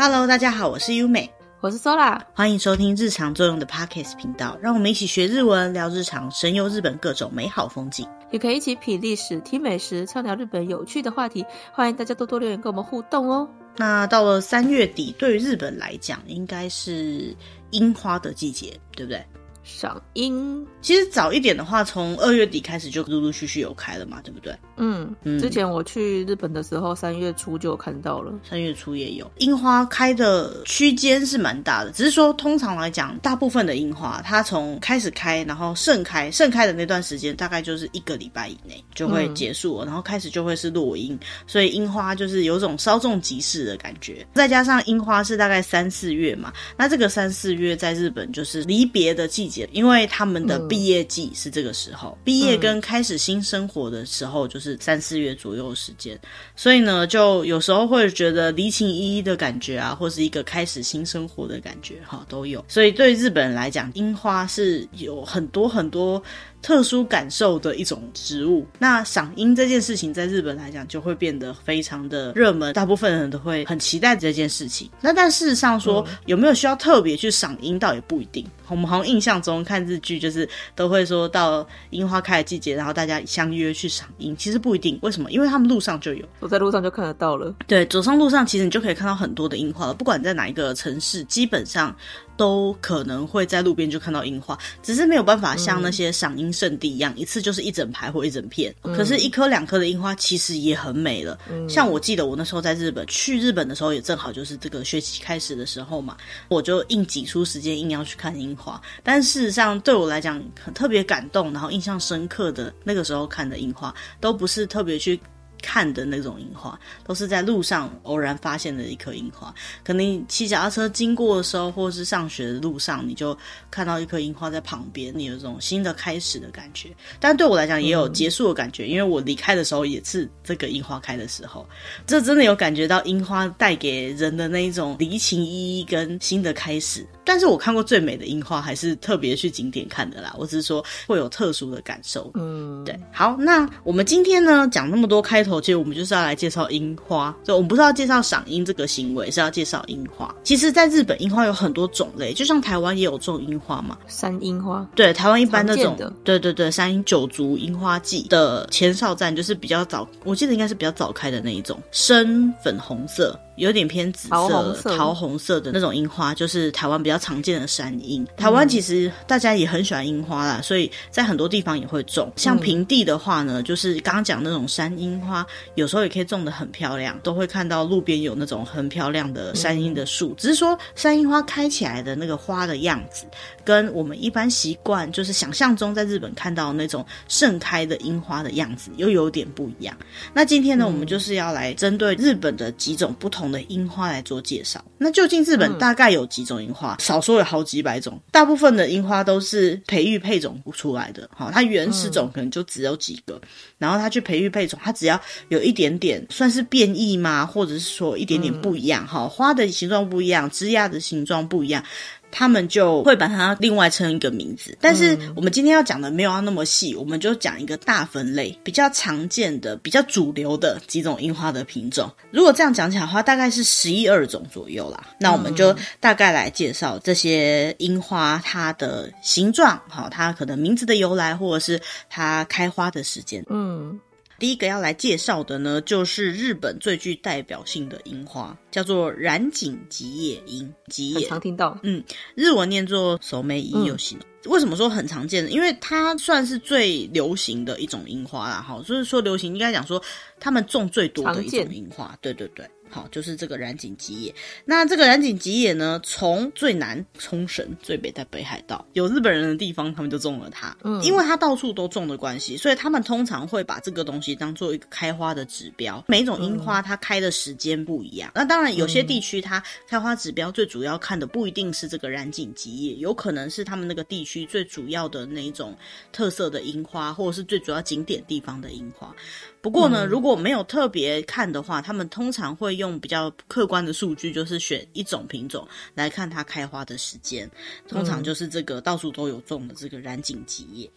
[0.00, 1.28] Hello，大家好，我是优美，
[1.60, 11.44] 我是 Sola，欢迎收听日常作用的 Podcast 频道，让我们一起学日文，聊日常，神游日本各种美好风景，也可以一起品历史、听美食，畅聊日本有趣的话题。
[11.72, 13.48] 欢迎大家多多留言跟我们互动哦。
[13.76, 17.34] 那到了三月底，对于日本来讲，应该是
[17.70, 19.26] 樱花的季节，对不对？
[19.68, 24.56] 赏樱，其实早一点的话，从二月底开始就陆陆续续有开了嘛，对不对？
[24.78, 25.38] 嗯嗯。
[25.38, 44.26] 之前我去日本的时候，三月初就有看到了，三月初也有樱花开的区间是蛮大的，只是说通常来讲，大部分的樱花它从开始开，然后盛开，盛开的那段时间大概就是一个礼拜以内就会结束了，嗯，然后开始就会是落樱，所以樱花就是有种稍纵即逝的感觉。
[44.32, 49.57] 再加上樱花是大概三四月嘛，那这个三四月在日本就是离别的季节。
[49.72, 56.18] 因为他们的毕业季是这个时候，毕、嗯、业跟开始新生活的时候就是三四月左右的时间，
[56.54, 62.64] 所以呢，就有时候会觉得离情依依的感觉啊，或是一个开始新生活的感觉，哈，都有。
[62.68, 66.22] 所以对日本人来讲，樱花是有很多很多。
[66.60, 74.90] 特殊感受的一种植物，那赏樱这件事情在日本来讲就会变得非常的热门，大部分人都会很期待这件事情。
[75.00, 78.44] 那但事实上说，嗯、有没有需要特别去赏樱，倒也不一定。
[78.68, 84.36] 我们好像印象中看日剧，就是都会说到樱花开的季节，然后大家相约去赏樱。
[84.36, 85.30] 其实不一定，为什么？
[85.30, 87.54] 因为他们路上就有，走在路上就看得到了。
[87.66, 91.96] 对，走上路上其实你就可以看到很多的樱花了，不管在哪一个城市，基本上。
[92.38, 98.74] 都可能会在路边就看到樱花，只是没有办法像那些赏樱圣地一样，嗯，一次就是一整排或一整片。
[98.84, 101.68] 嗯，可是，一颗两颗的樱花其实也很美了，嗯。
[101.68, 106.16] 像我记得我那时候在日本，去日本的时候也正好就是这个学期开始的时候嘛，
[106.48, 108.80] 我就硬挤出时间硬要去看樱花。
[109.02, 115.18] 但事实上对我来讲很特别感动，然后印象深刻的那个时候看的樱花，都不是特别去。
[115.62, 119.54] 看的那种樱花，都是在路上偶然发现的一颗樱花。
[119.84, 123.36] 可能你骑脚踏车经过的时候，或是上学的路上，你就
[123.70, 126.90] 看到一颗樱花在旁边，你有一种新的开始的感觉。
[127.20, 131.66] 但对我来讲，也有结束的感觉，嗯，因为我离开的时候也是这个樱花开的时候。
[132.06, 137.06] 这真的有感觉到樱花带给人的那一种离情依依跟新的开始。
[137.24, 140.34] 但是我看过最美的樱花，还是特别去景点看的啦。
[140.38, 142.30] 我只是说会有特殊的感受。
[142.34, 142.98] 嗯，对。
[143.12, 147.34] 好，那我们今天呢，讲那么多开头，其实我们就是要来介绍樱花。
[147.42, 150.32] 就我们不是要介绍赏樱这个行为，是要介绍樱花。
[150.44, 154.86] 其实，在日本樱花有很多种类，就像台湾也有种樱花嘛，山樱花。
[154.94, 163.38] 对，台湾一般那种，对对对，山樱九族樱花季的前哨站就是比较早，我记得应该是比较早开的那一种，深粉红色。
[163.56, 168.24] 有点偏紫色、桃红色，桃红色的那种樱花，就是台湾比较常见的山樱。
[168.36, 172.32] 台湾其实大家也很喜欢樱花啦，所以在很多地方也会种。
[172.36, 175.37] 像平地的话呢，就是刚刚讲那种山樱花，
[175.74, 180.34] 有时候也可以种的很漂亮，都会看到路边有那种很漂亮的山樱的树。
[180.34, 183.26] 只是说山樱花开起来的那个花的样子，
[183.64, 189.96] 跟我们一般习惯就是想象中在日本看到那种盛开的樱花的样子，又有点不一样。
[190.32, 194.82] 那今天呢，我们就是要来针对日本的几种不同的樱花来做介绍。
[194.98, 196.94] 那究竟日本大概有几种樱花？
[196.94, 198.20] 嗯、少说有好几百种。
[198.32, 203.48] 大部分的樱花都是培育配种出来的，哈，它原始种可能就只有几个，嗯、
[203.78, 207.46] 然后它去培育配种，它只要有一点点算是变异吗？
[207.46, 211.82] 或者是说一点点不一样，哈、嗯，花的形状不一样，枝桠的形状不一样。
[212.30, 222.10] 他们就会把它另外称一个名字，但是我们今天要讲的没有要那么细，我们就讲一个大分类，比较常见的、比较主流的几种樱花的品种。
[222.30, 225.06] 如果这样讲起来的话，大概是十一二种左右啦。
[225.18, 233.44] 那我们就大概来介绍这些樱花它的形状，好，它可能名字的由来，或者是它开花的时间。
[233.48, 233.98] 嗯。
[234.38, 240.72] 第一个要来介绍的呢，就是日本最具代表性的樱花，叫做染井吉野樱。
[240.86, 242.02] 吉野常听到，嗯，
[242.36, 244.20] 日文念作 someiyosino。
[244.44, 245.50] 为什么说很常见呢？
[245.50, 250.00] 因为它算是最流行的一种樱花啦，哈，就是说流行应该讲说
[250.38, 252.64] 他们种最多的一种樱花，对对对。
[252.90, 254.34] 好，就是这个染井吉野。
[254.64, 260.76] 那这个染井吉野呢，从最南冲绳，最北在北海道，有日本人的地方，他们就种了它。
[260.82, 266.04] 嗯，因为它到处都种的关系，所以他们通常会把这个东西当做一个开花的指标。
[266.08, 268.30] 每一种樱花它开的时间不一样。
[268.30, 275.76] 嗯、那当然，有些地区它开花指标最主要看的不一定是这个染井吉野，有可能是他们那个地区最主要的那一种
[276.12, 279.14] 特色的樱花，或者是最主要景点地方的樱花。
[279.60, 287.48] 不过呢，如果没有特别看的话，他们通常会用比较客观的数据，就是选一种品种来看它开花的时间。
[287.86, 290.90] 通常就是这个到处都有种的这个染井吉野。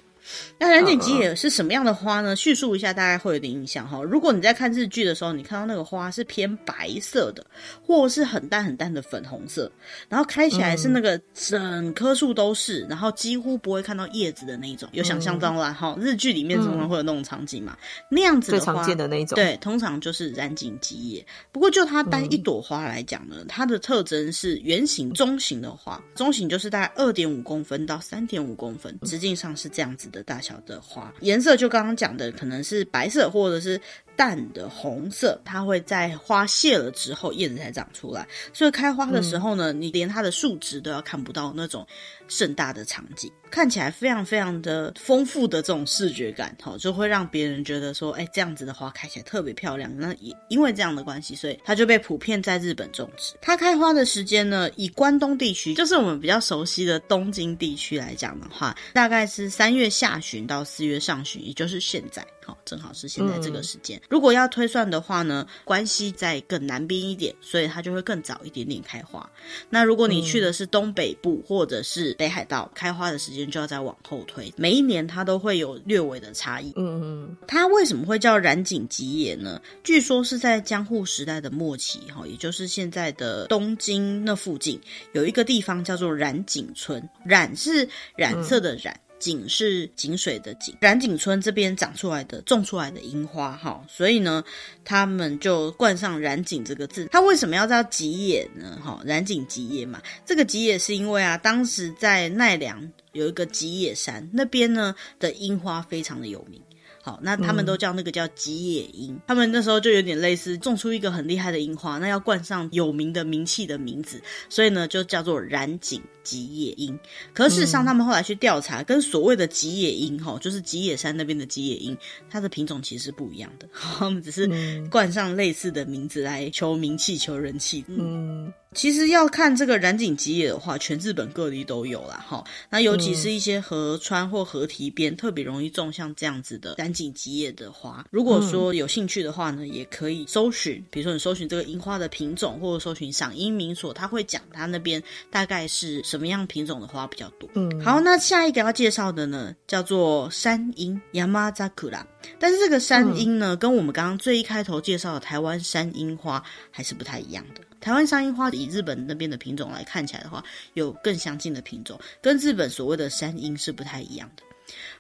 [0.60, 2.36] 那染井吉野是什么样的花呢？
[2.36, 4.02] 叙述一下，大概会有点印象哈。
[4.02, 7.46] 如果你在看日剧的时候，你看到那个花是偏白色的，
[7.86, 9.72] 或是很淡很淡的粉红色，
[10.08, 15.98] 然后开起来是那个整棵树都是，然后几乎不会看到叶子的那一种，有想象到啦哈。
[16.00, 17.78] 日剧里面通常会有那种场景嘛，
[18.10, 21.26] 那样子的花，最常见的那一种，对，通常就是染井吉野。
[21.52, 33.80] 不过就它单一朵花来讲呢，它的特征是圆形中型的花，中型就是大概二点五公分到三点五公分，直径上是这样子的大小的花，颜色就刚刚讲的，可能是白色或者是
[34.22, 35.42] 淡的红色。
[35.44, 41.84] 它会在花谢了之后，叶子才长出来，所以开花的时候呢，你连它的树枝都要看不到那种
[42.28, 49.92] 盛大的场景，看起来非常非常的丰富的这种视觉感，哈，就会让别人觉得说，哎，这样子的花开起来特别漂亮。
[49.98, 53.34] 那也因为这样的关系，所以它就被普遍在日本种植。
[53.42, 64.00] 它开花的时间呢，以关东地区，就是我们比较熟悉的东京地区来讲的话，大概是三月下旬到四月上旬，也就是现在，好，正好是现在这个时间。
[64.00, 69.30] 嗯、如果要推算的话呢，关西在更南边一点，所以它就会更早一点点开花。
[69.70, 74.52] 那如果你去的是东北部或者是北海道，开花的时间就要再往后推。
[74.58, 76.74] 每一年它都会有略微的差异。
[76.76, 79.62] 嗯嗯，它为什么会叫染井吉野呢？
[79.84, 84.80] 据说是在江户时代的末期，哈，也就是现在的东京那附近，
[85.14, 87.08] 有一个地方叫做染井村。
[87.24, 88.94] 染是染色的染。
[88.96, 94.44] 嗯井是井水的井，染井村这边长出来的、种出来的樱花，哈，所以呢，
[94.84, 97.08] 他们就冠上染井这个字。
[97.12, 98.80] 它为什么要叫吉野呢？
[98.84, 106.60] 哈，染井吉野嘛，这个吉野是因为啊，当时在奈良有一个吉野山，那边呢的樱花非常的有名。
[107.04, 116.98] 好，那他们都叫那个叫吉野樱，嗯、他们那时候就有点类似种出一个很厉害的樱花，那要冠上有名的名气的名字，所以呢就叫做染井吉野樱。
[117.34, 121.98] 可是事实上，他们后来去调查，嗯、跟所谓的吉野樱哈，就是吉野山那边的吉野樱，
[122.30, 124.48] 它的品种其实是不一样的， 他们只是
[124.90, 127.84] 冠上类似的名字来求名气、求人气。
[127.88, 128.54] 嗯。
[128.74, 132.26] 其实要看这个染井吉野的话，全日本各地都有啦。
[132.26, 132.42] 哈。
[132.70, 138.06] 那尤其是一些河川或河堤边，特别容易种像这样子的染井吉野的花。
[138.12, 147.50] 如果说有兴趣的话呢，也可以搜寻，比如说你搜寻这个樱花的品种，或者搜寻赏樱名所，他会讲他那边大概是什么样品种的花比较多。
[147.56, 152.06] 嗯，好，那下一个要介绍的呢，叫做山樱 Yamazakura。
[152.40, 156.42] 但是这个山樱呢，跟我们刚刚最一开头介绍的台湾山樱花
[156.72, 157.62] 还是不太一样的。
[157.82, 160.42] 台湾山樱花以日本那边的品种来看起来的话，
[160.76, 164.44] 有更相近的品种，跟日本所谓的山樱是不太一样的。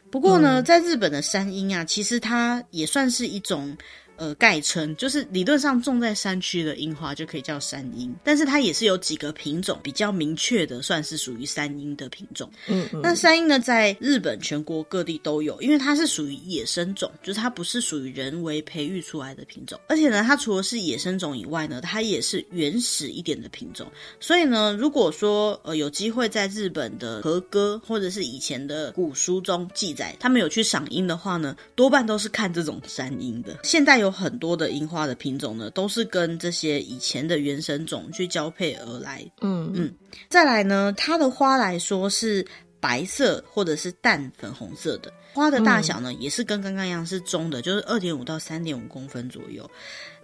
[0.10, 3.78] 不过呢，在日本的山樱啊，其实它也算是一种。
[4.22, 12.48] 呃，概称就是理论上种在山区的樱花就可以叫山樱，但是它也是有几个品种比较明确的，算是属于山樱的品种。
[12.68, 19.80] 嗯，嗯，那山樱呢，在日本全国各地都有，因为它是属于野生种，就是它不是属于人为培育出来的品种。
[19.88, 23.92] 而且呢，它除了是野生种以外呢，它也是原始一点的品种。
[24.20, 33.58] 所以呢，如果说呃有机会在日本的和歌或者是以前的古书中记载，他们有去赏樱的话呢，多半都是看这种山樱的。
[33.64, 34.11] 现在有。
[34.12, 39.24] 很多的樱花的品种呢，都是跟这些以前的原生种去交配而来。
[39.42, 39.94] 嗯嗯，
[40.30, 42.46] 再来呢，它的花来说是
[42.80, 49.70] 白色或者是淡粉红色的，花的大小呢，也是跟刚刚一样是中的，就是二点五到三点五公分左右。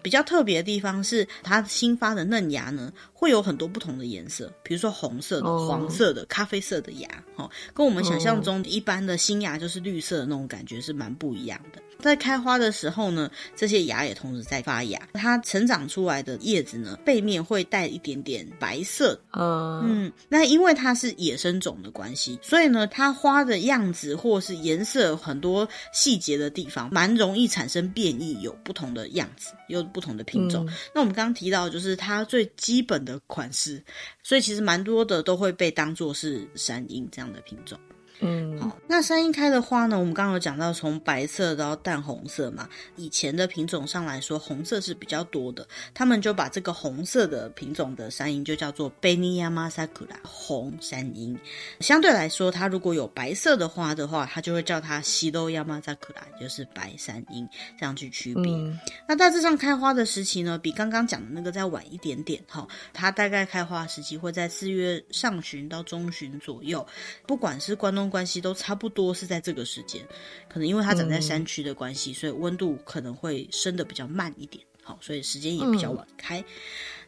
[0.04, 11.82] 比较特别的地方是，它新发的嫩芽呢，会有很多不同的颜色，比如说红色的、黄色的、咖啡色的芽，哦，跟我们想象中一般的新芽就是绿色的那种感觉是蛮不一样的。
[12.00, 19.20] 在开花的时候呢，这些芽也同时在发芽，它成长出来的叶子呢，背面会带一点点白色。
[19.32, 30.66] 嗯嗯，那因为它是野生种的关系，所以呢，它花的样子或是颜色很多细节的地方，蛮容易产生变异，有不同的样子，有不同的品种。
[30.68, 33.84] 嗯、那我们刚刚提到，就是它最基本的款式，
[34.24, 37.78] 所以其实蛮多的都会被当做是山樱这样的品种。
[38.20, 40.00] 嗯，好，那山樱开的花呢？
[40.00, 42.68] 我们刚刚有讲到，从白色到淡红色嘛。
[42.96, 51.38] 以前的品种上来说，红色是比较多的，他们就把这个红色的品种的山樱就叫做红山樱，红山樱。
[51.80, 57.48] 相对来说，它如果有白色的花的话，它就会叫它白山樱，就是白山樱，
[57.80, 58.52] 这样去区别。
[58.52, 62.68] 嗯、那大致上开花的时期呢，比刚刚讲的那个再晚一点点哈。
[62.94, 66.84] 它大概开花时期会在四月上旬到中旬左右，
[67.28, 68.07] 不管是关东。
[68.10, 70.02] 关系都差不多是在这个时间，
[70.50, 76.40] 可能因为它长在山区的关系，嗯、所以温度可能会升的比较慢一点，好，所以时间也比较晚开。
[76.40, 76.46] 嗯、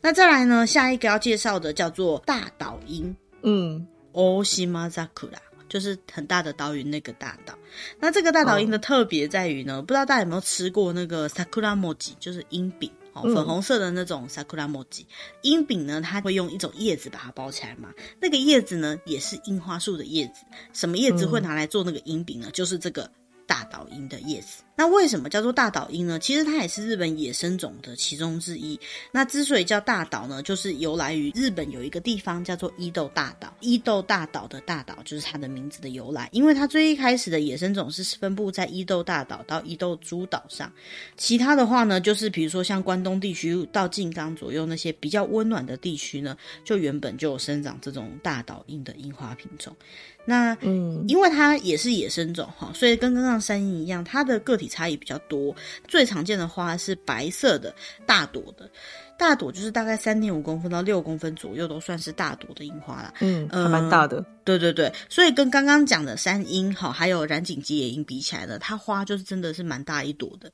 [0.01, 5.41] 那再来呢，下一个要介绍的叫做大岛樱，嗯，，o s h i m a z a k u r a。
[5.69, 7.55] 就是很大的岛屿那个大岛。
[7.99, 12.91] 那这个大岛樱的特别在于呢，哦、不知道大家有没有吃过那个 sakura mochi，就是樱饼。
[13.23, 15.05] 粉红色的那种 sakura mochi，
[15.41, 17.89] 樱饼呢，它会用一种叶子把它包起来嘛。
[18.21, 20.45] 那个叶子呢，也是樱花树的叶子。
[20.73, 22.47] 什么叶子会拿来做那个樱饼呢？
[22.49, 23.09] 嗯、就是这个
[23.45, 24.63] 大岛樱的叶子。
[24.79, 26.17] 那为什么叫做大岛樱呢？
[26.17, 28.79] 其实它也是日本野生种的其中之一。
[29.12, 36.29] 那之所以叫大岛呢，就是由来于日本有一个地方叫做伊豆大岛，伊豆大岛的大岛就是它的名字的由来。
[36.31, 40.71] 因为它最一开始的野生种是分布在伊豆大岛到伊豆诸岛上，
[41.17, 49.75] 其他的话呢，就是比如说像关东地区到静冈左右那些比较温暖的地区呢，就原本就有生长这种大岛樱的樱花品种。
[50.25, 55.53] 那嗯，因为它也是野生种哈，所以跟刚刚山樱一样，它的个体差异比较多。
[55.88, 58.69] 最常见的花是白色的大朵的。
[59.19, 63.13] 大朵就是大概三点五公分到六公分左右，都算是大朵的樱花啦。
[63.19, 64.17] 嗯，还蛮大的。
[64.19, 70.49] 呃，对对对，所以跟刚刚讲的山樱哈，还有染井吉野樱比起来呢，它花就是真的是蛮大一朵的。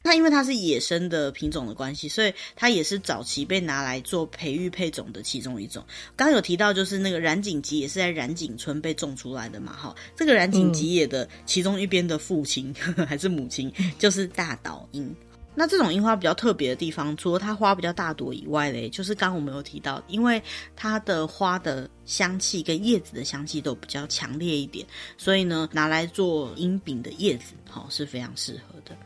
[0.00, 5.84] 那因为它是野生的品种的关系，所以它也是早期被拿来做培育配种的其中一种。
[6.14, 9.72] 刚刚有提到，就是那个染井吉也是在染井村被种出来的嘛。
[9.72, 15.14] 哈，这个染井吉野的其中一边的父亲、嗯、还是母亲，就是大岛樱。
[15.54, 20.42] 那这种樱花比较特别的地方，除了它花比较大朵以外嘞，就是刚我们有提到，因为
[20.74, 28.96] 它的花的香气跟叶子的香气都比较强烈一点，所以呢，拿来做樱饼的叶子，好，是非常适合的。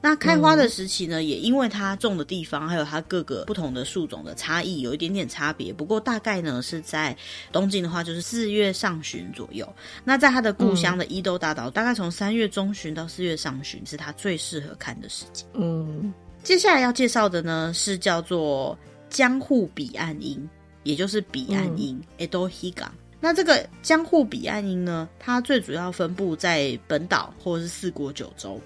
[0.00, 5.72] 那开花的时期呢，嗯、也因为它种的地方还有它各个不同的树种的差异，有一点点差别。
[5.72, 7.16] 不过大概呢是在
[7.52, 9.66] 东京的话，就是四月上旬左右。
[10.04, 15.44] 那在它的故乡的伊豆大岛，嗯、大概从三月中旬到四月上旬是它最适合看的时机。
[15.54, 16.12] 嗯，
[16.42, 18.78] 接下来要介绍的呢是叫做
[19.10, 20.48] 江户彼岸樱，
[20.82, 22.86] 也就是彼岸樱 Edo Higa。
[23.20, 28.60] 那这个江户彼岸樱呢，它最主要分布在本岛或者是四国九州。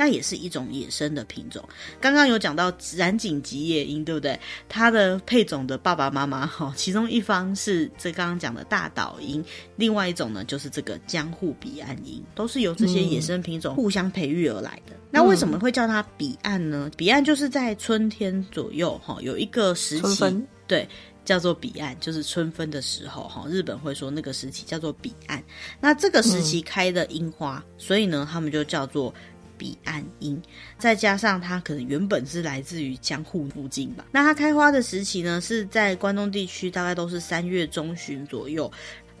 [0.00, 1.62] 那也是一种野生的品种。
[2.00, 4.40] 刚刚有讲到染井吉野樱，对不对？
[4.66, 9.44] 它的配种的爸爸妈妈哈，其中一方是这刚刚讲的大岛樱，
[9.76, 14.94] 另外一种呢就是这个江户彼岸樱，都是由这些野生品种互相培育而来的。
[14.94, 16.90] 嗯、那为什么会叫它彼岸呢？
[16.96, 20.88] 彼岸就是在春天左右哈，有一个时期，对，
[21.26, 23.44] 叫做彼岸，就是春分的时候哈。
[23.50, 25.44] 日本会说那个时期叫做彼岸。
[25.78, 29.12] 那这个时期开的樱花，嗯、所以呢，他们就叫做。
[29.60, 30.40] 彼岸樱，
[30.78, 34.06] 再加上它可能原本是来自于江户附近吧。
[34.10, 38.72] 那它开花的时期呢，是在关东地区，大概都是三月中旬左右。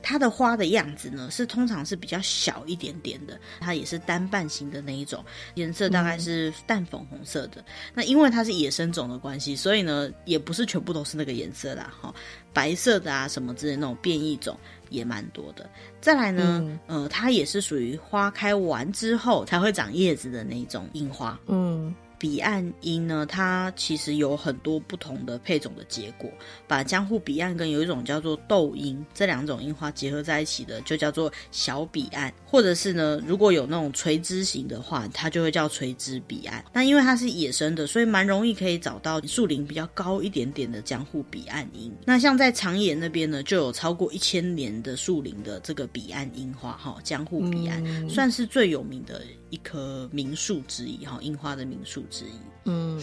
[0.02, 7.60] 它的花的样子呢，是通常是比较小一点点的，它也是单瓣型的那一种，颜色大概是淡粉红色的。
[7.60, 7.64] 嗯、
[7.94, 12.14] 那因为它是野生种的关系，所以呢，也不是全部都是那个颜色啦，哈，
[12.52, 14.56] 白色的啊什么之类那种变异种。
[14.90, 15.70] 也蛮多的。
[16.00, 21.38] 再来呢，嗯、呃，它也是属于花开完之后才会长叶子的那种樱花。
[21.46, 21.94] 嗯。
[22.20, 26.30] 彼岸樱呢，它其实有很多不同的配种的结果，
[26.68, 36.62] 把江户彼岸跟有一种叫做豆樱这两种樱花结合在一起的，就叫做小彼岸，或者是呢，如果有那种垂枝型的话，它就会叫垂枝彼岸。
[36.74, 41.90] 那因为它是野生的，所以蛮容易可以找到树龄比较高一点点的江户彼岸樱。
[42.04, 52.02] 那像在长野那边呢，就有超过一千年的树龄的这个彼岸樱花，哈，江户彼岸、嗯、算是最有名的一棵名树之一，哈，樱花的名树。
[52.10, 52.32] 之一，
[52.64, 53.00] 嗯，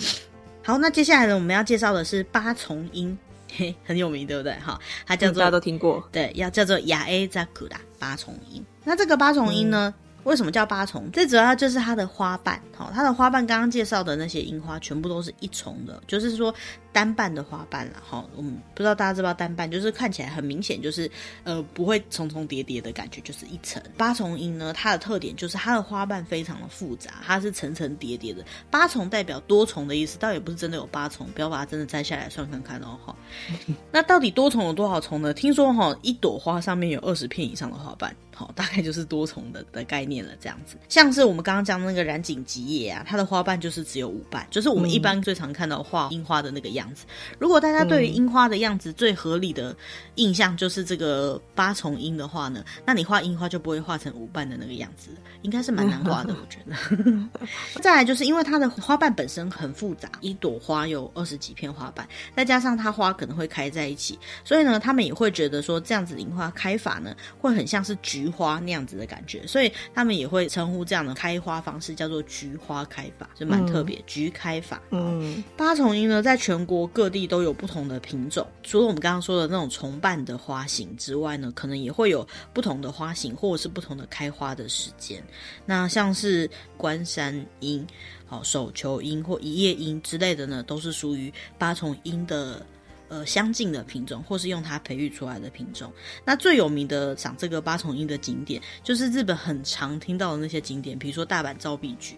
[0.64, 3.18] 好，那接下来呢，我们要介绍的是八重樱，
[3.56, 4.54] 嘿，很有名，对不对？
[4.54, 8.66] 哈，它叫做、嗯、大家都听过，对，要叫做雅 A 扎古拉八重樱。
[8.84, 9.94] 那这个八重樱呢？
[9.96, 11.10] 嗯为什么叫八重？
[11.12, 16.54] 最主要就是它的花瓣，好，它的花瓣刚刚介绍的那些樱花全部都是一重的，就是说
[16.92, 21.10] 单瓣的花瓣了，哈，嗯，不知道大家知不知道单瓣，就是看起来很明显，就是
[21.46, 23.82] 呃不会重重叠叠的感觉，就是一层。
[23.96, 28.44] 八重樱呢，它的特点就是它的花瓣非常的复杂，它是层层叠叠的。
[28.70, 33.16] 八重代表多重的意思，倒也不是真的有八重，不要把它真的摘下来算看看哦，哈。
[33.94, 35.34] 那到底多重有多少重呢？
[35.34, 38.14] 听说哈，一朵花上面有二十片以上的花瓣。
[38.38, 40.78] 好，大概就是多重的的概念了，这样子。
[40.88, 47.08] 像是我们刚刚讲的那个染井吉野啊，它的花瓣就是只有五瓣，就是我们一般最常看到画樱花的那个样子。
[47.40, 49.76] 如果大家对于樱花的样子最合理的
[50.16, 55.10] 印象就是这个八重樱的话呢，那你画樱花就不会画成五瓣的那个样子，
[55.42, 57.28] 应该是蛮难画的，我觉得。
[57.82, 68.27] 再来就是因为它的花瓣本身很复杂，一朵花有二十几片花瓣，再加上它花可能会开在一起，所以呢，他们也会觉得说这样子樱花开法呢会很像是菊。
[68.30, 74.82] 花那样子的感觉，所以他们们也会称呼这样的开花方式叫做菊花开法，就蛮特别，菊开法。
[74.92, 85.22] 嗯，八重樱呢，在全国各地都有不同的品种，除了我们刚刚说的那种重瓣的花型之外呢，可能也会有不同的花型，或者是不同的开花的时间。
[85.66, 87.86] 那像是关山樱、
[88.26, 92.66] 好手球樱或一叶樱之类的呢，都是属于八重樱的。
[93.10, 95.92] 呃，相近的品种，或是用它培育出来的品种。
[96.26, 102.18] 那最有名的赏这个八重樱的景点，就是日本很常听到的那些景点，比如说大阪造币局，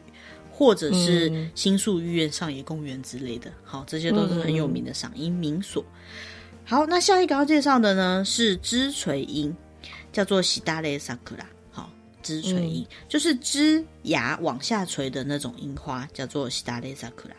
[0.51, 3.51] 或者是新宿御苑上野公园之类的。
[3.63, 5.85] 好，这些都是很有名的赏樱名所。
[6.65, 9.55] 好，那下一个要介绍的呢是枝垂樱，
[10.11, 11.45] 叫做喜大类萨克拉。
[11.71, 11.89] 好，
[12.23, 17.35] 枝垂樱就是枝芽往下垂的那种樱花，叫做喜大类萨克拉。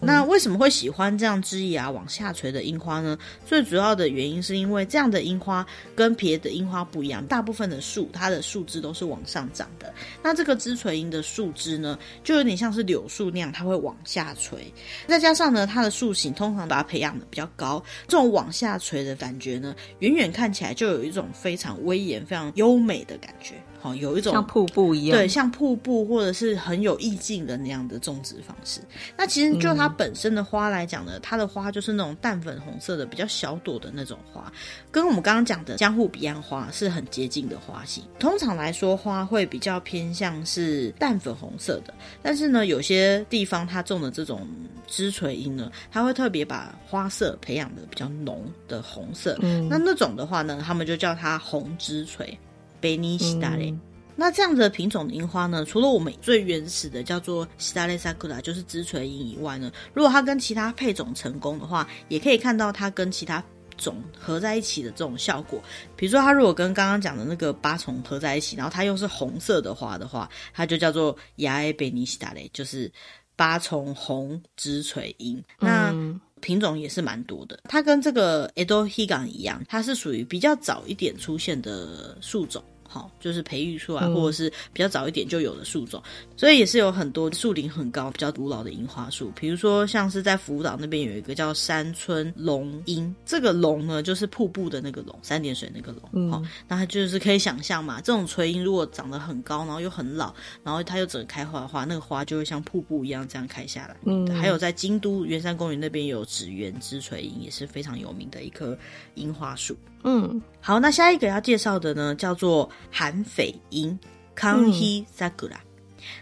[0.00, 3.18] 那为什么会喜欢这样枝芽往下垂的樱花呢？
[3.46, 9.92] 最主要的原因是因为这样的樱花跟别的樱花不一样，大部分的树它的树枝都是往上长的。
[10.22, 14.72] 那这个枝垂樱的树枝呢，就有点像是柳树那样，它会往下垂。
[15.06, 23.54] 再加上呢，它的树形通常把它培养的比较高，这种往下垂的感觉呢，远远看起来就有一种非常威严、非常优美的感觉。
[23.88, 28.80] 好，有一种像瀑布一样，对，像瀑布或者是很有意境的那样的种植方式。
[29.16, 34.52] 那其实就它本身的花来讲呢，嗯、它的花就是那种淡粉红色的，比较小朵的那种花，
[34.90, 38.02] 跟我们刚刚讲的江户彼岸花是很接近的花型。
[38.18, 44.46] 通常来说，花会比较偏向是淡粉红色的，但是呢，有些地方它种的这种
[44.86, 49.38] 枝垂樱呢，它会特别把花色培养的比较浓的红色。
[49.40, 52.38] 嗯，那那种的话呢，他们就叫它红枝垂。
[52.80, 53.74] 贝尼西达雷，
[54.16, 63.42] 那这样的品种的樱花呢，除了我们最原始的叫做西达雷萨库拉，就是枝垂樱以外呢，如果它跟其他配种成功的话，也可以看到它跟其他
[63.76, 65.62] 种合在一起的这种效果。
[65.94, 72.90] 比如说，它如果跟刚刚讲的那个八重合在一起，然后它又是红色的花的话，它就叫做亚埃贝尼西达雷，就是
[73.36, 75.40] 八重红枝垂樱。
[75.60, 75.94] 那
[76.40, 82.62] 品种也是蛮多的，它跟这个 Edo Higan 一样，它是属于比较早一点出现的树种。
[82.88, 89.30] 好，就是培育出来，或者是比较早一点就有的树种，嗯、所以也是有很多树龄很高、比较古老的樱花树。
[89.38, 96.02] 比如说，像是在福岛那边有一个叫山村龙樱，这个龙呢就是瀑布的那个龙，三点水那个龙。
[96.12, 100.34] 嗯，好，那它就是可以想象嘛，这种垂樱如果长得很高，然后又很老，
[100.64, 103.96] 然后它又整个开花的话，那个花就会像瀑布一样这样开下来。
[104.04, 108.76] 嗯，还有在京都圆山公园那边有紫园之垂樱，也是非常有名的一棵
[109.14, 109.76] 樱花树。
[110.04, 113.98] 嗯，好，那下一个要介绍的呢，叫做韩斐樱，
[114.34, 115.60] 康熙萨古拉。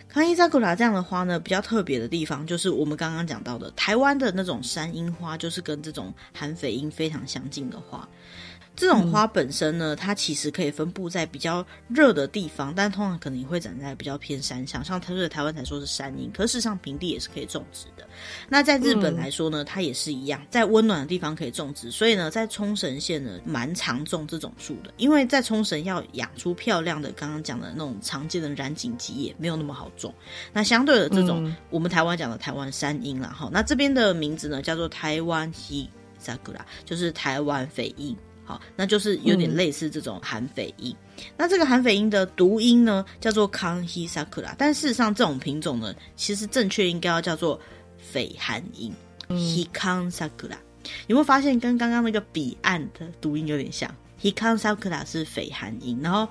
[0.09, 8.09] 康熙萨古拉这样的花呢，比较特别的地方就是我们刚刚讲到的，台湾的那种山樱花，就是跟这种韩斐樱非常相近的花。
[8.77, 18.07] 这种花本身呢，它其实可以分布在比较热的地方，但通常可能也会长在比较偏山上，像它是台湾才说是山樱，可是事实上平地也是可以种植的。
[18.49, 30.15] 那在日本来说呢，它也是一样，在温暖的地方可以种植，所以呢，在冲绳县呢，蛮常种这种树的，因为在冲绳要养出漂亮的刚刚讲的那种常见的染井吉也没有那么好种。
[30.53, 38.15] 那相对的这种我们台湾讲的台湾山樱啦，哈，那这边的名字呢叫做台湾西萨古拉，就是台湾绯樱。
[38.47, 40.97] 好，那就是有点类似这种韩绯樱。
[41.19, 47.61] 嗯、那这个韩绯樱的读音呢，叫做康希萨克拉，但事实上这种品种呢，其实正确应该要叫做
[48.13, 48.95] 绯寒樱。
[49.37, 50.57] 希康萨库拉，
[51.09, 53.93] 有没有发现跟刚刚那个彼岸的读音有点像？
[54.19, 56.29] 希康萨库拉是绯寒樱，然后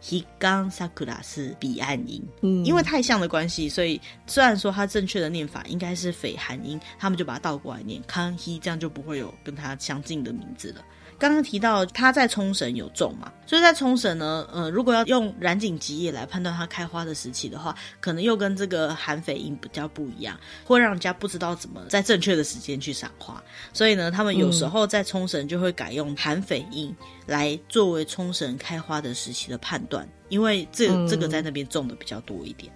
[0.00, 2.26] 希康萨库拉是彼岸音。
[2.40, 10.82] 嗯，因为太像的关系，所以虽然说它正确的念法应该是绯寒樱，他们就把它倒过来念康希，这样就不会有跟它相近的名字了。
[11.18, 23.42] 刚刚提到他在冲绳有种嘛，所以在冲绳呢，呃，如果要用染井吉野来判断它开花的时期的话，可能又跟这个寒绯樱比较不一样，会让人家不知道怎么在正确的时间去赏花。
[23.72, 26.94] 所以呢，他们有时候在冲绳就会改用寒绯樱
[27.26, 32.72] 来作为冲绳开花的时期的判断，因为这这个在那边种的比较多一点。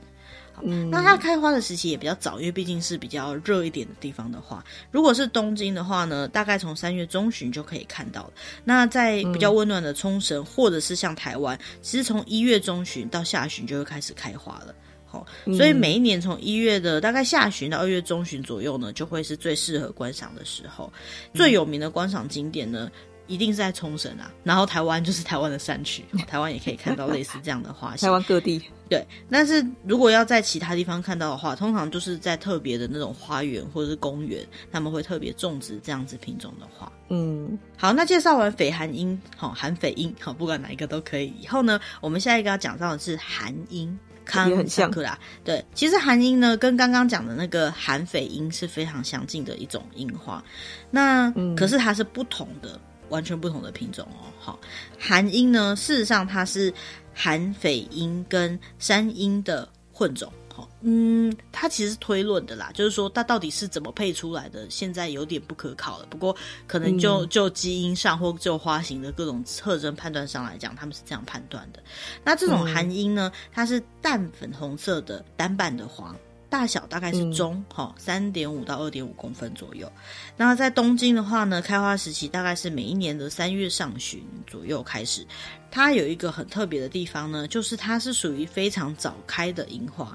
[0.62, 8.32] 嗯，那它开花的时期也比较早，因为毕竟是比较热一点的地方的话，如果是东京的话呢，大概从三月中旬就可以看到了。
[8.64, 14.74] 那在比较温暖的冲绳，或者是像台湾，其实从一月中旬到下旬就会开始开花了。
[15.06, 20.90] 好，所以每一年从一月的大概下旬到二月中旬左右呢，就会是最适合观赏的时候。
[21.34, 22.90] 最有名的观赏景点呢，
[23.26, 28.06] 一定是在冲绳啊，然后台湾就是台湾的山区， 台湾也可以看到类似这样的花 型。
[28.06, 36.92] 台湾各地对，但是如果要在其他地方看到的话，通常就是在特别的那种花园或者是公园，他们会特别种植这样子品种的花。
[37.08, 41.32] 嗯，好，那介绍完绯寒樱，好韩绯樱，好不管哪一个都可以。
[41.40, 43.98] 以后呢，我们下一个要讲到的是韩樱，
[44.46, 45.18] 也很像啦。
[45.42, 50.44] 对，其实韩樱呢，跟刚刚讲的那个韩绯樱是非常相近的一种樱花，
[50.90, 52.78] 那、嗯、可是它是不同的。
[53.12, 54.58] 完全不同的品种哦，好，
[54.98, 56.72] 韩樱呢，事实上它是
[57.14, 66.06] 韩绯樱跟山樱的混种，好，嗯，它其实是推论的啦，就是说它到底是怎么配出来的，现在有点不可考了。
[66.06, 66.34] 不过
[66.66, 71.82] 可能就就基因上或就花型的各种特征判断上来讲，他们是这样判断的。
[72.24, 76.16] 那这种寒樱呢，它是淡粉红色的单瓣的花。
[76.52, 79.90] 大小大概是中，哈、嗯，三点五到二点五公分左右。
[80.36, 85.26] 那在东京的话呢，开花时期大概是每一年的三月上旬左右开始。
[85.70, 90.14] 它有一个很特别的地方呢，就是它是属于非常早开的樱花。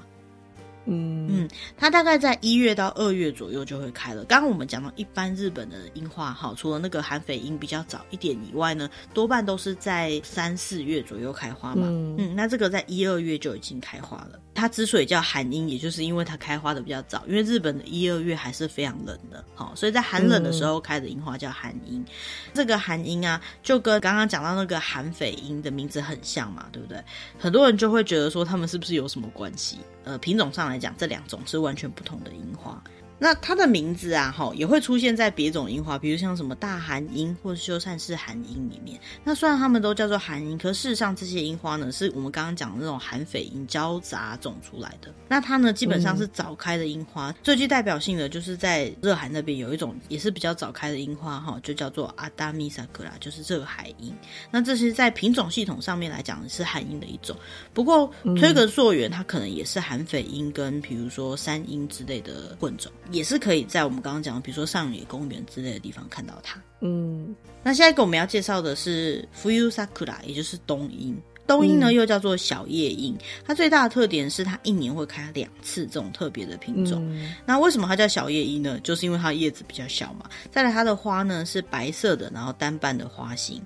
[0.90, 4.24] 嗯嗯，它大概在一月到二月左右就会开了。
[4.24, 11.88] 刚刚我们讲到一般日本的樱花，哈，除了那个韩绯樱比较早一点以外呢，多半都是在三四月左右开花嘛。
[11.88, 14.40] 嗯，嗯，那这个在一二月就已经开花了。
[14.58, 22.04] 它之所以叫寒樱，也就是因为它开花的比较早，因为日本的一二月还是非常冷的，好，所以在寒冷的时候开的樱花叫寒樱。
[22.52, 27.00] 这个寒樱啊，就跟刚刚讲到那个寒绯樱的名字很像嘛，对不对？
[27.38, 29.78] 很多人就会觉得说，他们是不是有什么关系？
[30.02, 32.82] 呃，品种上来讲，这两种是完全不同的樱花。
[33.18, 39.00] 那它的名字啊，哈，也会出现在别种樱花，比如像什么大寒樱或者修善寺寒樱里面。
[39.24, 45.12] 那虽然它们都叫做寒樱，可事实上这些樱花呢，是我们刚刚讲的那种寒绯樱交杂种出来的。
[45.28, 54.14] 那它呢，基本上是早开的樱花，嗯、最具代表性的就是在热海那边有一种也是比较早开的樱花，哈，就叫做阿达米萨克拉，就是热海樱。
[54.50, 57.36] 那这是在品种系统上面来讲是寒樱的一种。
[57.74, 62.92] 不过推格溯源，它可能也是寒绯樱跟比如说山樱之类的混种。
[63.10, 66.60] 也是可以在我们刚刚讲的，比如说上野公园之类的地方看到它。
[66.80, 71.20] 嗯，那下一个我们要介绍的是 Fuyu Sakura，也就是冬樱。
[71.46, 77.02] 冬樱呢又叫做小叶樱，它最大的特点是它一年会开两次这种特别的品种。
[77.10, 78.78] 嗯、那为什么它叫小叶樱呢？
[78.80, 80.28] 就是因为它叶子比较小嘛。
[80.52, 83.62] 再来，它的花呢是白色的，然后单瓣的花型。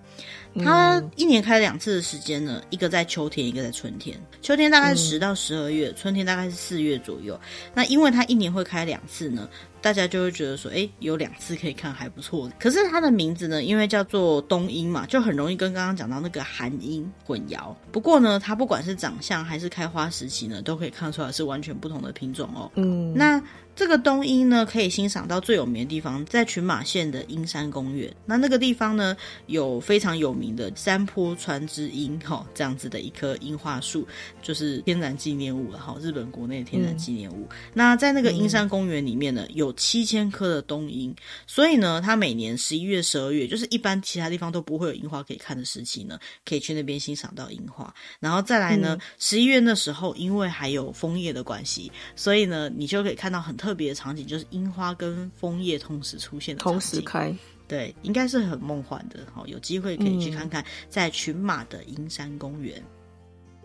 [0.60, 4.18] 它一年开两次的时间呢，一个在秋天，一个在春天。
[4.40, 7.38] 秋天大概是十到十二月，嗯，春天大概是四月左右。
[7.74, 9.48] 那因为它一年会开两次呢，
[9.80, 12.50] 大家就会觉得说，哎，有两次可以看还不错。
[12.58, 17.74] 可是它的名字呢，因为叫做冬樱嘛，就很容易跟刚刚讲到那个寒樱混淆。
[17.90, 22.70] 不过呢，它不管是长相还是开花时期呢，都可以看出来是完全不同的品种哦。
[22.74, 23.42] 嗯，那。
[23.74, 28.14] 这个冬樱呢，可以欣赏到最有名的地方，在群马县的樱山公园。
[28.26, 34.06] 那那个地方呢，有非常有名的山坡川之樱，哈，这样子的一棵樱花树，
[34.42, 37.48] 就是天然纪念物了，哈，日本国内的天然纪念物。
[37.50, 41.14] 嗯、那在那个樱山公园里面呢，有七千棵的冬樱，
[41.46, 47.92] 所以呢，它每年十一月、十二月，就是一般其他地方都不会有樱花可以看的时期呢，可以去那边欣赏到樱花。
[48.20, 53.56] 然后再来呢，十、嗯、一月那时候，因为还有枫叶的关系，所以呢，你就可以看到很。
[53.62, 57.32] 特别的场景就是樱花跟枫叶同时出现的同时开，
[57.68, 59.20] 对，应该是很梦幻的。
[59.32, 62.82] 好，有机会可以去看看，在群马的樱山公园。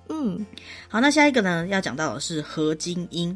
[0.10, 0.46] 嗯，
[0.88, 3.36] 好，那下一个呢，要讲到的是河津樱，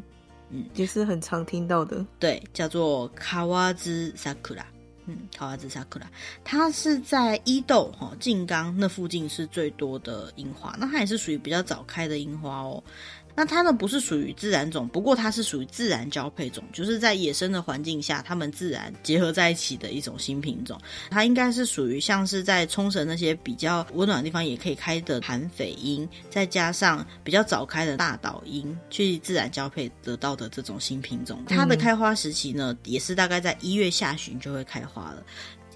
[0.50, 4.64] 嗯，也是很常听到的，对，叫做卡瓦兹萨库拉，
[5.06, 6.08] 嗯，卡瓦兹萨库拉，
[6.44, 12.82] 它是在伊豆哈静冈那附近是最多的樱花，那它也是属于比较早开的樱花哦。
[13.34, 20.78] 那它呢，不是属于自然种，不过它是属于自然交配种，就是在野生的环境下，它们自然结合在一起的一种新品种。
[21.10, 31.42] 它应该是属于像是在冲绳那些比较温暖的地方也可以开的韩绯樱，再加上比较早开的大岛樱，去自然交配得到的这种新品种。
[31.46, 35.22] 它的开花时期呢，也是大概在一月下旬就会开花了，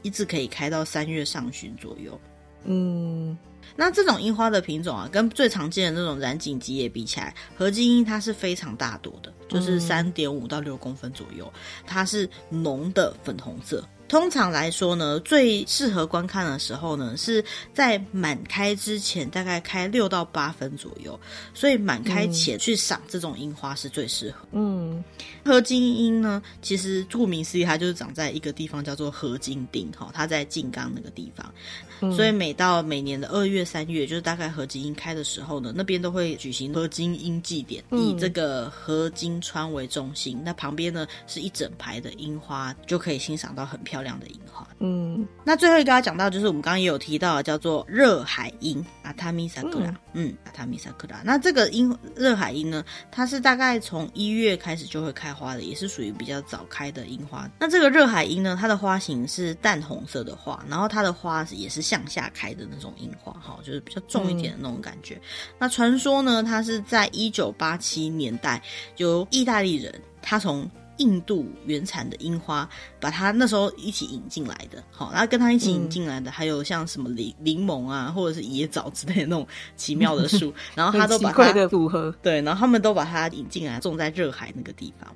[0.03, 2.21] 一直可以开到三月上旬左右。
[2.65, 3.37] 嗯。
[3.75, 11.53] 那这种樱花的品种啊，跟最常见的那种染井吉野比起来，合金樱它是非常大朵的，就是三点五到六公分左右，
[11.87, 13.85] 它是浓的粉红色。
[14.09, 21.19] 通常来说呢，最适合观看的时候呢，是在满开之前，大概开六到八分左右。
[21.55, 24.47] 所以满开前去赏这种樱花是最适合。
[24.53, 25.03] 嗯，
[25.45, 31.53] 合金樱呢，其实顾名思义，它就是长在一个地方叫做合金町，哈，它在静冈那个地方。
[32.01, 44.67] 嗯、所以每到每年的二月、三月，就是大概合金樱开的时候呢，那边都会举行合金樱祭典，以这个合金川为中心，那旁边呢是一整排的樱花，就可以欣赏到很漂亮的樱花。
[44.81, 51.23] 嗯，那最后一个要讲到，就是我们刚刚也有提到的，叫做热海樱阿塔米萨克拉，嗯，阿塔米萨克拉。
[51.25, 57.51] 那这个樱热海樱呢，它是大概从一月开始就会开花的，也是属于比较早开的樱花。
[57.59, 61.87] 那这个热海樱呢，它的花型是淡红色的花，然后它的花也是。
[61.87, 65.15] 向下开的那种樱花，哈，就是比较重一点的那种感觉。
[65.15, 65.21] 嗯、
[65.61, 68.61] 那传说呢，它是在一九八七年代
[68.97, 72.69] 由意大利人，他从印度原产的樱花，
[73.01, 74.83] 把它那时候一起引进来的。
[74.91, 85.15] 好，然后跟他一起引进来的、嗯、还有像什么柠柠檬啊，或者是野枣之类的那种奇妙的树， 然后他都把它的组合，对，然后他们都把它引进来，种在热海那个地方。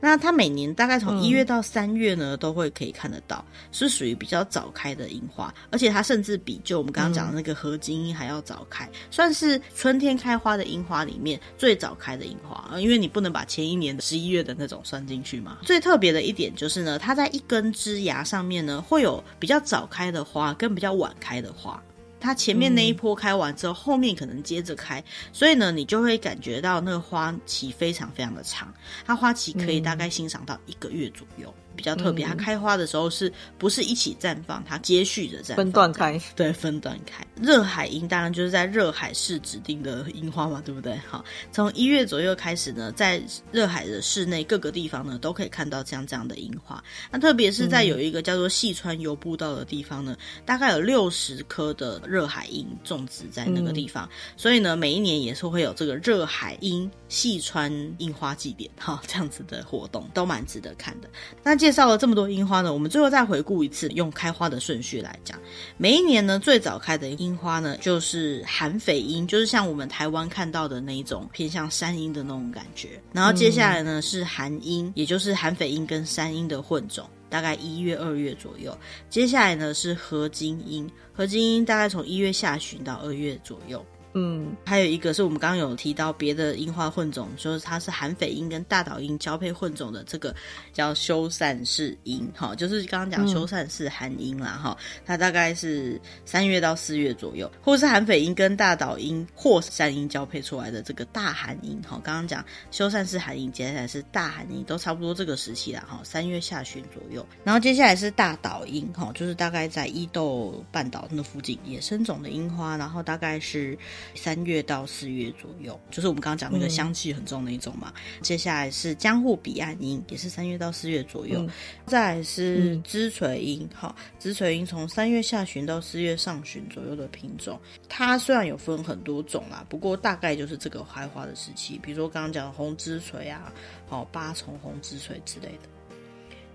[0.00, 12.78] 那它每年大概从一月到三月呢，嗯、都会可以看得到，是属于比较早开的樱花，而且它甚至比就我们刚刚讲的那个合金樱还要早开，嗯、算是春天开花的樱花里面最早开的樱花。
[12.78, 15.58] 因为你不能把前一年的十一月的那种算进去嘛。
[15.62, 21.82] 最特别的一点就是呢，它在一根枝芽上面呢，会有比较早开的花跟比较晚开的花。
[22.20, 25.02] 它前面那一波开完之后，嗯、后面可能接着开，
[25.32, 28.72] 所以呢，你就会感觉到那个花期非常非常的长，
[29.06, 31.52] 它花期可以大概欣赏到一个月左右。
[31.80, 34.62] 比较特别，它开花的时候是不是一起绽放？
[34.68, 36.20] 它接续着绽放，分段开。
[36.36, 37.26] 对，分段开。
[37.40, 40.94] 热海樱当然就是在热海市指定的樱花嘛，对不对？
[41.08, 46.84] 好，从一月左右开始呢，在热海的市内各个地方呢，都可以看到像这样的樱花。
[47.10, 61.08] 那特别是在有一个叫做细川游步道的地方呢，嗯、大概有六十棵的热海樱种植在那个地方，嗯、所以呢，每一年也是会有这个热海樱细川樱花祭典，哈，这样子的活动都蛮值得看的。
[61.42, 65.38] 那介介绍了这么多樱花呢，我们最后再回顾一次，用开花的顺序来讲。
[65.76, 73.00] 每一年呢，最早开的樱花呢，就是韩绯樱，就是像我们台湾看到的那一种偏向山樱的那种感觉。
[73.12, 78.76] 然后接下来呢是韩樱，也就是韩绯樱跟山樱的混种，大概一月、二月左右。
[79.08, 83.80] 接下来呢是合金樱，合金樱大概从一月下旬到二月左右。
[84.12, 90.34] 嗯，还有一个是我们刚刚有提到别的樱花混种，就是它是韩绯樱跟大岛樱交配混种的，这个
[90.72, 113.78] 叫修善寺樱，哈，就是刚刚讲修善寺韩樱啦，哈、嗯，它大概是三月到四月左右，或是韩绯樱跟大岛樱或山樱交配出来的这个大韩樱，哈，刚刚讲修善寺韩樱，接下来是大韩樱，都差不多这个时期啦，哈，三月下旬左右，然后接下来是大岛樱，哈，就是大概在伊豆半岛那附近野生种的樱花，然后大概是。
[114.14, 117.92] 三月到四月左右，就是我们刚刚讲那个香气很重的一种嘛。
[117.94, 121.40] 嗯、接下来是江户彼岸樱，也是三月到四月左右。
[121.40, 121.50] 嗯、
[121.86, 127.60] 再来是枝垂樱，好、嗯，枝垂樱从三月下旬到四月上旬左右的品种。
[127.88, 131.78] 它虽然有分很多种啦，不过大概就是这个开花的时期。
[131.82, 133.52] 比如说刚刚讲的红枝垂啊，
[133.86, 135.68] 好，八重红枝垂之类的。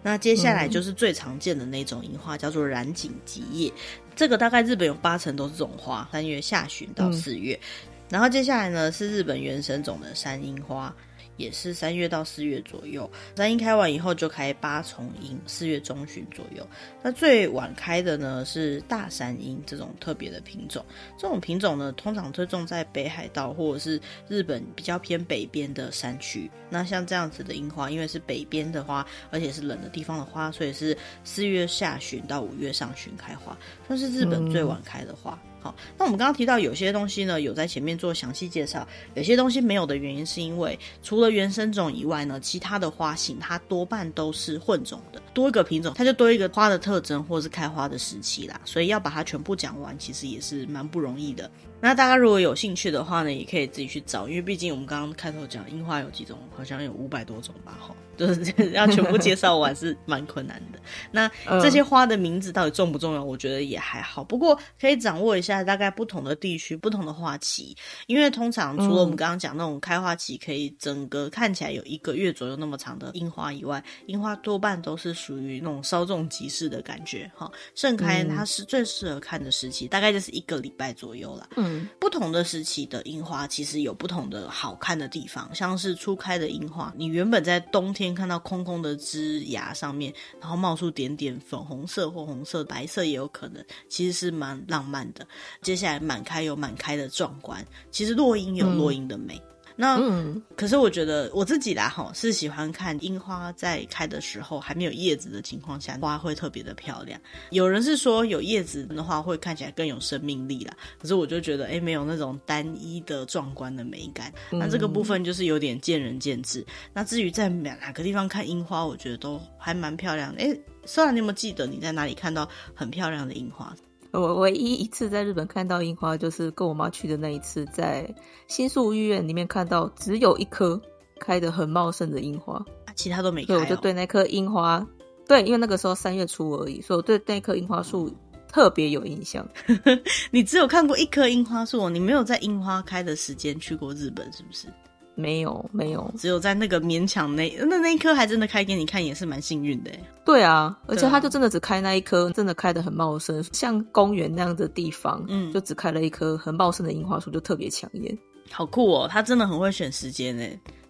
[0.01, 3.73] 那接下来就是最常见的那种樱花，叫做染井吉叶。
[4.15, 7.53] 这个大概日本有八成都是这种花，三月下旬到四月。
[7.53, 10.93] 嗯、然后接下来呢是日本原生种的山樱花。
[11.37, 16.67] 也是三月到四月左右，三樱开完以后就开八重樱，四月中旬左右。
[17.01, 20.85] 那最晚开的呢是大山樱这种特别的品种，
[21.17, 26.49] 这种品种呢通常会种在北海道或者是日本比较偏北边的山区。
[26.69, 35.39] 那像这样子的樱花，因为是北边的花，而且是冷的地方的花，所以是四月下旬到五月上旬开花，算是日本最晚开的花。
[35.43, 51.49] 嗯好，那我们刚刚提到有些东西呢，有在前面做详细介绍，有些东西没有的原因是因为除了原生种以外呢，其他的花型它多半都是混种的，多一个品种它就多一个花的特征或是开花的时期啦，所以要把它全部讲完，其实也是蛮不容易的。
[51.85, 58.41] 那大家如果有兴趣的话呢，也可以自己去找，因为毕竟我们刚刚开头讲樱花有几种，好像有五百多种吧，哈，就是
[58.73, 60.79] 要全部介绍完是蛮困难的。
[61.11, 61.29] 那
[61.61, 63.23] 这些花的名字到底重不重要？
[63.23, 81.47] 我觉得也还好，不过可以掌握一下大概不同的地区、不同的花期，因为通常除了我们刚刚讲那种开花期可以整个看起来有一个月左右那么长的樱花以外，樱花多半都是属于那种稍纵即逝的感觉，哈，盛开它是最适合看的时期，大概就是一个礼拜左右了。
[81.57, 95.27] 嗯，不同的时期的樱花其实有不同的好看的地方，像是初开的樱花，你原本在冬天看到空空的枝芽上面，然后冒出点点粉红色或红色、白色也有可能，其实是蛮浪漫的。
[95.61, 99.35] 接下来满开有满开的壮观，其实落樱有落樱的美。
[99.37, 107.19] 嗯那嗯，可是我觉得我自己啦哈，是喜欢看樱花在开的时候还没有叶子的情况下，花会特别的漂亮。
[107.51, 114.31] 有人是说有叶子的话会看起来更有生命力啦，可是我就觉得哎、欸，没有那种单一的壮观的美感。
[114.51, 116.65] 那这个部分就是有点见仁见智。
[116.93, 120.41] 那至于在哪个地方看樱花，我觉得都还蛮漂亮的。
[120.41, 123.75] 哎、欸，虽然你有没有记得你在哪里看到很漂亮的樱花？
[124.15, 128.07] 我唯一一次在日本看到樱花，就是跟我妈去的那一次，在
[128.47, 130.79] 新宿御苑里面看到只有一棵
[131.19, 132.63] 开的很茂盛的樱花，
[132.95, 133.57] 其他都没开、哦。
[133.57, 134.85] 所以我就对那棵樱花，
[135.27, 138.11] 对，因为那个时候三月初而已，所以我对那棵樱花树
[138.47, 139.47] 特别有印象。
[140.31, 144.67] 你只有看过一棵樱花树，你没有在樱花开的时间去过日本，是不是？
[145.15, 149.91] 没有，没有，只有在那个勉强那那那一棵还真的开给你看，也是蛮幸运的。
[150.25, 158.17] 对啊，而且它就真的只开那一棵，真的开的很茂盛，像公园那样的地方，嗯，就只开了一棵很茂盛的樱花树，就特别抢眼。
[158.51, 160.43] 好酷哦，他真的很会选时间呢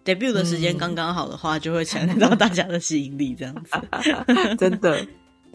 [0.03, 3.71] ，debut 的时间刚刚好的话，就会抢得到大家的吸引力，这样子，
[4.57, 5.05] 真的。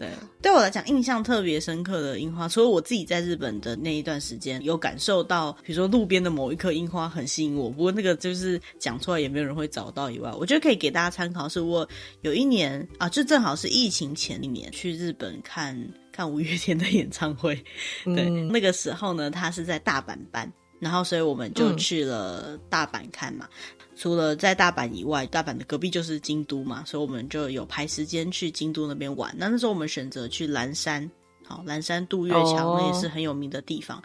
[0.01, 0.09] 对，
[0.41, 11.47] 对我来讲，印象特别深刻的樱花，除了我自己在日本的那一段时间有感受到，比如说路边的某一棵樱花很吸引我，不过那个就是讲出来也没有人会找到以外，我觉得可以给大家参考。
[11.47, 11.87] 是我
[12.21, 15.77] 有一年啊，就正好是疫情前一年去日本看
[16.11, 17.55] 看五月天的演唱会，
[18.03, 23.47] 对，嗯、那个时候呢，他是在大阪办，然后所以我们就去了大阪看嘛。
[23.51, 29.31] 嗯除了在大阪以外，大阪的隔壁就是京都嘛，所以我们就有排时间去京都那边玩。
[29.37, 31.07] 那那时候我们选择去岚山，
[31.45, 34.01] 好，岚山渡月桥，那也是很有名的地方。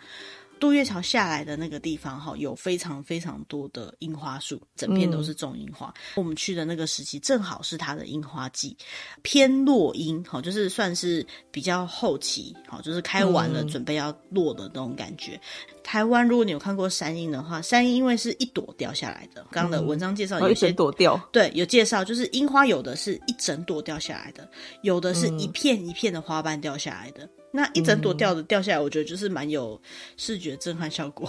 [0.59, 5.89] 渡月桥下来的那个地方，哈，有非常非常多的樱花树，整片都是种樱花。
[5.89, 8.77] 嗯、我们去的那个时期正好是它的樱花季，
[9.23, 15.35] 偏落樱，好，就是算是比较后期，好，就是开完了准备要落的那种感觉。
[15.69, 24.49] 嗯、台湾如果你有看过山樱的话，山樱因为是一朵掉下来的，刚刚的文章介绍有些、朵掉，对，有介绍，就是樱花有的是一整朵掉下来的，
[24.83, 27.29] 有的是一片一片的花瓣掉下来的。
[27.57, 29.81] 那一整朵掉的掉下来，我觉得就是蛮有
[30.19, 31.27] 视觉震撼效果，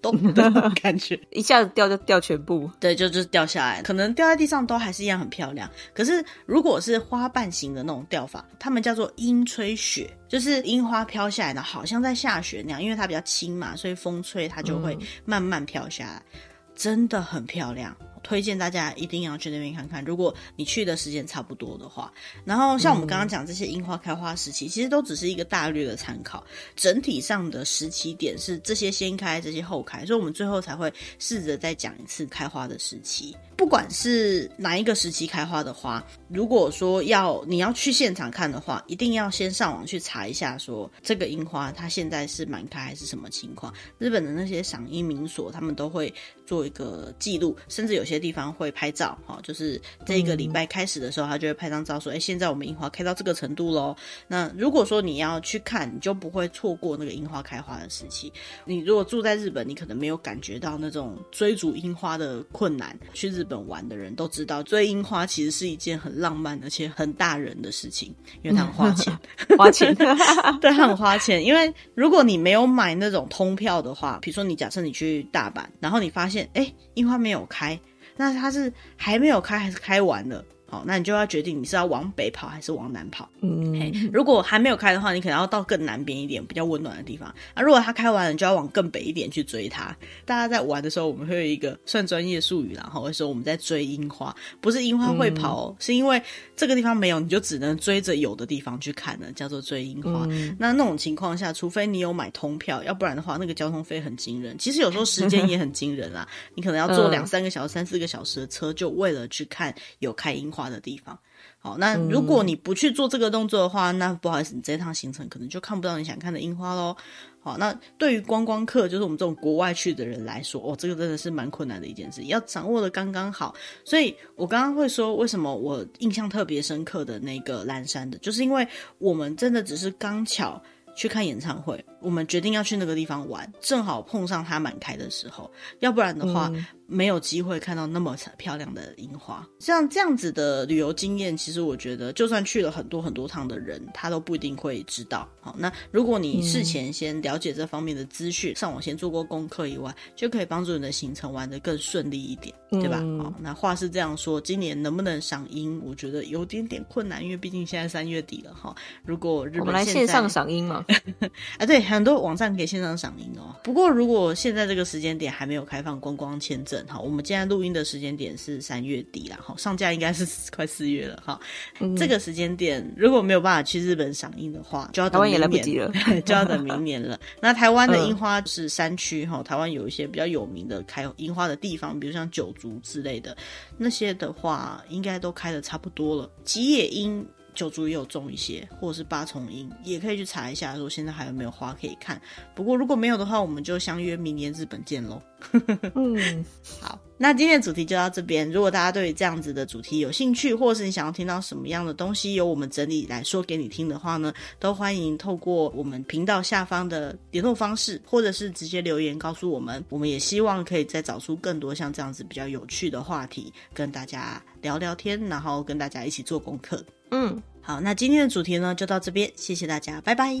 [0.00, 0.50] 咚的
[0.80, 5.70] 感觉，一下子掉就掉全部，对，就就是掉下来，可能掉在地上都还是一样很漂亮。
[5.92, 16.40] 可是如果是花瓣型的那种掉法，他们叫做樱吹雪，就是樱花飘下来的，好像在下雪那样，因为它比较轻嘛，所以风吹它就会慢慢飘下来，嗯、
[16.74, 17.94] 真的很漂亮。
[18.28, 22.12] 推荐大家一定要去那边看看，如果你去的时间差不多的话。
[22.44, 26.44] 然后像我们刚刚讲这些樱花开花时期，其实都只是一个大略的参考，
[26.76, 33.34] 整体上的时期点是这些先开，这些后开，所以我们最后才会试着再讲一次开花的时期。
[33.56, 43.72] 不管是哪一个时期开花的花，如果说要你要去现场看的话，一定要先上网去查一下，说这个樱花它现在是满开还是什么情况。
[43.98, 46.12] 日本的那些赏樱名所，他们都会
[46.46, 53.94] 做一个记录，甚至有些地方会拍照，哈，就是这个礼拜开始的时候，他就会拍张照，说，哎，现在我们樱花开到这个程度喽。
[54.26, 58.32] 那如果说你要去看，你就不会错过那个樱花开花的时期。
[58.64, 62.98] 你如果住在日本，你可能没有感觉到那种追逐樱花的困难。
[63.12, 69.18] 去日本玩的人都知道，追樱花其实是一件很浪漫而且很大人的事情，因为它很花钱，
[69.56, 69.94] 花钱，
[70.60, 71.44] 对，它很花钱。
[71.44, 77.78] 因为如果你没有买那种通票的话，比如说你假设你去大阪，然后你发现，哎，樱花没有开。
[78.18, 80.44] 那它是还没有开还是开完了？
[80.70, 83.28] 好，那你就要决定你是要往北跑还是往南跑。
[83.40, 83.68] 嗯
[84.12, 87.34] 如果还没有开的话，你可能要到更南边一点，比较温暖的地方。
[87.54, 89.96] 啊，如果它开完了，你就要往更北一点去追它。
[90.26, 96.20] 大家在玩的时候，我们会有一个算专业术语啦，然后会说我们在追樱花，不是樱花会跑哦，嗯、是因为
[96.56, 100.26] 这个地方没有，你就只能追着有的地方去看了，叫做追樱花。
[100.30, 104.58] 嗯、那那种情况下，除非你有买通票，要不然的话，那个交通费很惊人。
[104.58, 111.16] 其实有时候时间也很惊人啊，你可能要坐两三个小时、三四个小时的车，就为了去看有开樱花花的地方，
[111.60, 116.96] 好，那如果你不去做这个动作的话，那不好意思，你这趟行程可能就看不到你想看的樱花喽。
[117.40, 123.54] 好，那对于观光客，就是我们这种国外去的人来说，哦，这个真的是蛮困难的一件事，要掌握的刚刚好。
[123.84, 128.66] 所以我刚刚会说，为什么我印象特别深刻的那个蓝山的，就是因为
[128.98, 130.60] 我们真的只是刚巧
[130.96, 136.50] 去看演唱会，我们决定要去那个地方玩，正好碰上它满开的时候，要不然的话。
[136.54, 145.28] 嗯没有机会看到那么漂亮的樱花，像这样子的旅游经验，其实我觉得，就算去了很多很多趟的人，他都不一定会知道。
[145.38, 153.00] 好，那如果你事前先了解这方面的资讯，嗯、上网先做过功课以外，就可以帮助你的行程玩得更顺利一点，对吧？
[153.02, 158.74] 嗯、好，那话是这样说，今年能不能赏樱，我觉得有点点困难，因为毕竟现在三月底了哈。
[159.04, 160.82] 如果日本我们来线上赏樱嘛？
[161.60, 163.54] 啊，对，很多网站可以线上赏樱哦。
[163.62, 166.84] 不过如果现在这个时间点还没有开放观光签证。
[166.86, 166.98] 哈。
[166.98, 171.40] 我们现在录音的时间点是三月底啦，哈，上架应该是 快四月了哈。
[171.80, 177.18] 嗯、这个时间点如果没有办法去日本赏樱的话，就要等明年，台湾也来不及了， 就要等明年了。
[177.40, 183.36] 那台湾的樱花是山区哈，台湾有一些比较有名的开樱花的地方，比如像九族之类的，
[183.76, 186.30] 那些的话应该都开的差不多了。
[186.44, 187.26] 吉野樱。
[187.58, 192.20] 九竹也有种一些，或者是八重樱，也可以去查一下，说现在还有没有花可以看。
[192.54, 195.20] 不过如果没有的话，我们就相约明年日本见喽。
[195.94, 196.44] 嗯，
[196.80, 198.50] 好，那今天的主题就到这边。
[198.50, 209.82] 如果大家对于这样子的主题有兴趣，或者是你想要听到什么样的东西，由我们整理来说给你听的话呢，都欢迎透过我们频道下方的联络方式，或者是直接留言告诉我们。
[209.88, 216.84] 我们也希望可以再找出更多像这样子比较有趣的话题，跟大家聊聊天，然后跟大家一起做功课。
[217.10, 220.36] 嗯，好，那今天的主题呢就到这边，谢谢大家，拜拜，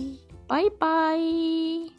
[0.46, 1.97] 拜拜。